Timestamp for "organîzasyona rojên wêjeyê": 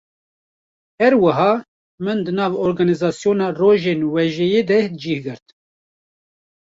2.67-4.61